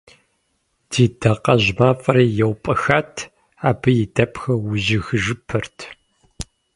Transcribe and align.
Ди 0.89 1.05
дакъэжь 1.19 1.69
мафӏэри 1.77 2.25
еупӏэхат, 2.43 3.13
абы 3.69 3.89
и 4.03 4.05
дэпхэр 4.13 4.55
ужьыхыжыпэрт. 4.69 5.77